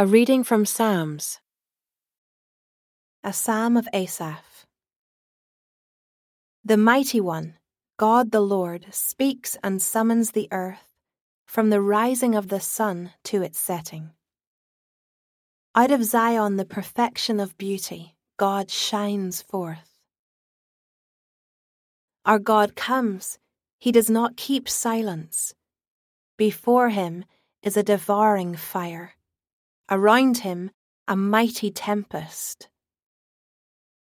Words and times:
A 0.00 0.06
reading 0.06 0.44
from 0.44 0.64
Psalms. 0.64 1.40
A 3.22 3.34
Psalm 3.34 3.76
of 3.76 3.86
Asaph. 3.92 4.64
The 6.64 6.78
Mighty 6.78 7.20
One, 7.20 7.58
God 7.98 8.30
the 8.30 8.40
Lord, 8.40 8.86
speaks 8.92 9.58
and 9.62 9.82
summons 9.82 10.30
the 10.30 10.48
earth 10.52 10.88
from 11.44 11.68
the 11.68 11.82
rising 11.82 12.34
of 12.34 12.48
the 12.48 12.60
sun 12.60 13.12
to 13.24 13.42
its 13.42 13.58
setting. 13.58 14.12
Out 15.74 15.90
of 15.90 16.02
Zion, 16.02 16.56
the 16.56 16.64
perfection 16.64 17.38
of 17.38 17.58
beauty, 17.58 18.16
God 18.38 18.70
shines 18.70 19.42
forth. 19.42 19.98
Our 22.24 22.38
God 22.38 22.74
comes, 22.74 23.38
he 23.78 23.92
does 23.92 24.08
not 24.08 24.38
keep 24.38 24.66
silence. 24.66 25.54
Before 26.38 26.88
him 26.88 27.26
is 27.62 27.76
a 27.76 27.82
devouring 27.82 28.56
fire 28.56 29.12
around 29.90 30.38
him 30.38 30.70
a 31.08 31.16
mighty 31.16 31.70
tempest. 31.70 32.68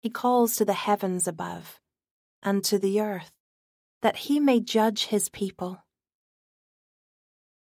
He 0.00 0.10
calls 0.10 0.56
to 0.56 0.64
the 0.64 0.72
heavens 0.72 1.28
above 1.28 1.80
and 2.42 2.64
to 2.64 2.78
the 2.78 3.00
earth 3.00 3.32
that 4.02 4.16
he 4.16 4.40
may 4.40 4.60
judge 4.60 5.06
his 5.06 5.28
people. 5.28 5.84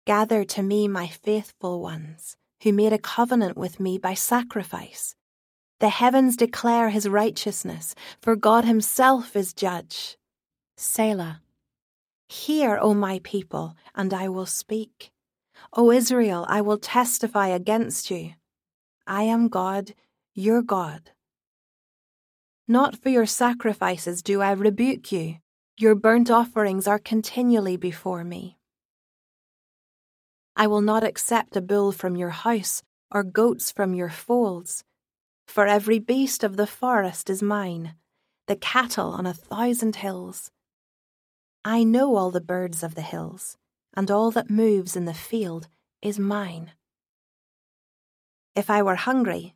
Gather 0.05 0.43
to 0.43 0.61
me 0.61 0.87
my 0.87 1.07
faithful 1.07 1.81
ones 1.81 2.37
who 2.63 2.73
made 2.73 2.93
a 2.93 2.99
covenant 2.99 3.57
with 3.57 3.79
me 3.79 3.97
by 3.97 4.13
sacrifice. 4.13 5.15
The 5.79 5.89
heavens 5.89 6.37
declare 6.37 6.89
his 6.89 7.09
righteousness, 7.09 7.95
for 8.21 8.35
God 8.35 8.65
himself 8.65 9.35
is 9.35 9.53
judge. 9.53 10.17
Selah. 10.77 11.41
Hear, 12.29 12.77
O 12.81 12.93
my 12.93 13.19
people, 13.23 13.75
and 13.93 14.13
I 14.13 14.29
will 14.29 14.45
speak. 14.45 15.11
O 15.73 15.91
Israel, 15.91 16.45
I 16.47 16.61
will 16.61 16.77
testify 16.77 17.47
against 17.47 18.09
you. 18.09 18.33
I 19.07 19.23
am 19.23 19.49
God, 19.49 19.93
your 20.33 20.61
God. 20.61 21.11
Not 22.67 22.95
for 22.97 23.09
your 23.09 23.25
sacrifices 23.25 24.23
do 24.23 24.41
I 24.41 24.51
rebuke 24.51 25.11
you. 25.11 25.37
Your 25.77 25.93
burnt 25.93 26.31
offerings 26.31 26.87
are 26.87 26.97
continually 26.97 27.77
before 27.77 28.23
me. 28.23 28.57
I 30.55 30.67
will 30.67 30.81
not 30.81 31.03
accept 31.03 31.57
a 31.57 31.61
bull 31.61 31.91
from 31.91 32.15
your 32.15 32.29
house 32.29 32.81
or 33.11 33.23
goats 33.23 33.71
from 33.71 33.93
your 33.93 34.09
folds. 34.09 34.83
For 35.47 35.67
every 35.67 35.99
beast 35.99 36.43
of 36.43 36.57
the 36.57 36.65
forest 36.65 37.29
is 37.29 37.43
mine, 37.43 37.95
the 38.47 38.55
cattle 38.55 39.09
on 39.09 39.25
a 39.25 39.33
thousand 39.33 39.97
hills. 39.97 40.49
I 41.63 41.83
know 41.83 42.15
all 42.15 42.31
the 42.31 42.41
birds 42.41 42.83
of 42.83 42.95
the 42.95 43.01
hills 43.01 43.57
and 43.95 44.11
all 44.11 44.31
that 44.31 44.49
moves 44.49 44.95
in 44.95 45.05
the 45.05 45.13
field 45.13 45.67
is 46.01 46.19
mine. 46.19 46.71
If 48.55 48.69
I 48.69 48.81
were 48.81 48.95
hungry, 48.95 49.55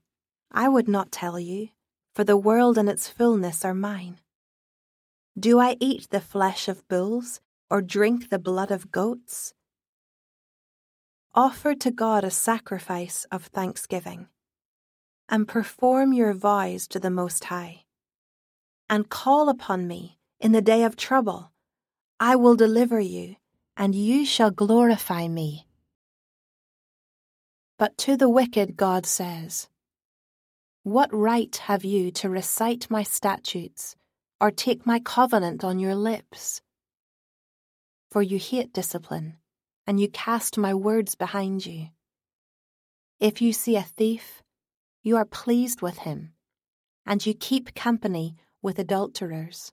I 0.52 0.68
would 0.68 0.88
not 0.88 1.12
tell 1.12 1.40
you, 1.40 1.70
for 2.16 2.23
the 2.23 2.38
world 2.38 2.78
and 2.78 2.90
its 2.90 3.08
fullness 3.08 3.64
are 3.64 3.73
mine. 3.73 4.20
Do 5.38 5.60
I 5.60 5.78
eat 5.80 6.10
the 6.10 6.20
flesh 6.20 6.67
of 6.67 6.88
bulls 6.88 7.40
or 7.70 7.82
drink 7.82 8.30
the 8.30 8.40
blood 8.40 8.72
of 8.72 8.92
goats? 8.92 9.54
Offer 11.36 11.76
to 11.76 11.92
God 11.92 12.23
a 12.23 12.32
sacrifice 12.32 13.26
of 13.32 13.45
thanksgiving, 13.45 14.28
and 15.30 15.48
perform 15.48 16.12
your 16.12 16.34
vows 16.34 16.88
to 16.88 17.00
the 17.00 17.12
Most 17.12 17.45
High, 17.45 17.84
and 18.90 19.10
call 19.10 19.48
upon 19.48 19.88
me 19.88 20.17
in 20.40 20.52
the 20.52 20.62
day 20.62 20.84
of 20.84 20.95
trouble. 20.95 21.52
I 22.20 22.36
will 22.36 22.56
deliver 22.56 23.00
you 23.00 23.36
and 23.80 23.95
you 23.95 24.25
shall 24.25 24.52
glorify 24.52 25.25
me. 25.25 25.66
But 27.77 27.97
to 27.99 28.17
the 28.17 28.27
wicked 28.27 28.75
God 28.75 29.05
says, 29.05 29.69
What 30.83 31.09
right 31.13 31.55
have 31.55 31.86
you 31.86 32.11
to 32.19 32.30
recite 32.30 32.91
my 32.91 33.03
statutes, 33.03 33.95
or 34.41 34.52
take 34.52 34.86
my 34.86 34.99
covenant 34.99 35.64
on 35.64 35.80
your 35.80 35.95
lips? 35.95 36.61
For 38.11 38.21
you 38.21 38.37
hate 38.37 38.73
discipline, 38.73 39.37
and 39.87 39.98
you 39.98 40.09
cast 40.09 40.58
my 40.58 40.73
words 40.73 41.15
behind 41.15 41.65
you. 41.65 41.87
If 43.21 43.42
you 43.42 43.54
see 43.54 43.77
a 43.77 43.81
thief, 43.81 44.43
you 45.04 45.15
are 45.15 45.23
pleased 45.23 45.81
with 45.81 45.99
him, 45.99 46.33
and 47.05 47.25
you 47.25 47.33
keep 47.33 47.75
company 47.75 48.36
with 48.61 48.77
adulterers. 48.77 49.71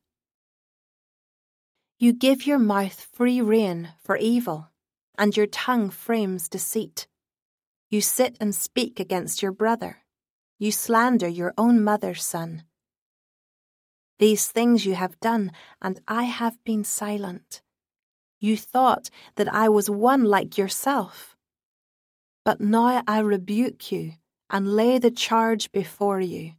You 1.99 2.13
give 2.13 2.47
your 2.47 2.59
mouth 2.59 3.09
free 3.15 3.41
rein 3.41 3.89
for 4.05 4.19
evil, 4.19 4.69
and 5.17 5.35
your 5.35 5.47
tongue 5.47 5.89
frames 5.89 6.47
deceit. 6.47 7.07
You 7.89 8.03
sit 8.03 8.37
and 8.39 8.55
speak 8.55 9.01
against 9.01 9.41
your 9.41 9.53
brother. 9.53 10.05
You 10.59 10.73
slander 10.73 11.27
your 11.27 11.55
own 11.57 11.83
mother's 11.83 12.23
son. 12.23 12.65
These 14.19 14.49
things 14.49 14.85
you 14.85 14.95
have 14.95 15.19
done, 15.21 15.53
and 15.81 15.99
I 16.07 16.25
have 16.25 16.63
been 16.65 16.85
silent. 16.85 17.63
You 18.41 18.59
thought 18.59 19.09
that 19.37 19.53
I 19.53 19.71
was 19.71 19.89
one 19.89 20.25
like 20.25 20.59
yourself. 20.59 21.35
But 22.45 22.61
now 22.61 23.03
I 23.09 23.21
rebuke 23.21 23.91
you 23.91 24.13
and 24.51 24.77
lay 24.77 24.99
the 24.99 25.11
charge 25.11 25.73
before 25.73 26.21
you. 26.21 26.53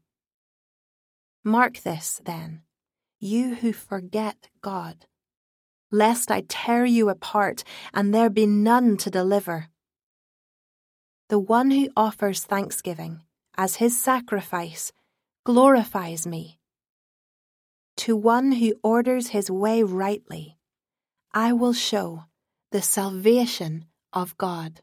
Mark 1.43 1.81
this, 1.81 2.19
then, 2.25 2.63
you 3.19 3.53
who 3.53 3.71
forget 3.71 4.49
God 4.61 5.05
lest 5.91 6.31
I 6.31 6.43
tear 6.47 6.85
you 6.85 7.09
apart 7.09 7.63
and 7.93 8.13
there 8.13 8.29
be 8.29 8.45
none 8.45 8.97
to 8.97 9.09
deliver. 9.09 9.67
The 11.29 11.39
one 11.39 11.71
who 11.71 11.89
offers 11.95 12.43
thanksgiving 12.43 13.21
as 13.57 13.75
his 13.75 13.99
sacrifice 14.01 14.91
glorifies 15.45 16.27
me. 16.27 16.59
To 17.97 18.15
one 18.15 18.51
who 18.53 18.75
orders 18.83 19.29
his 19.29 19.49
way 19.49 19.81
rightly, 19.81 20.57
I 21.33 21.53
will 21.53 21.73
show 21.73 22.25
the 22.71 22.81
salvation 22.81 23.85
of 24.13 24.37
God. 24.37 24.73